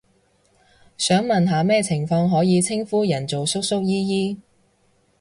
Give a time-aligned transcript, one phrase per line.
[0.97, 4.41] 想問下咩情況可以稱呼人做叔叔姨姨？